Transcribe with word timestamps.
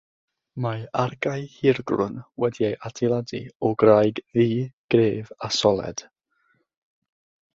Mae 0.65 0.79
argae 1.01 1.43
hirgrwn 1.57 2.15
wedi'i 2.43 2.71
adeiladu 2.89 3.41
o 3.69 3.71
graig 3.83 4.23
ddu, 4.23 4.47
gref 4.95 5.31
a 5.49 5.53
soled. 5.61 6.05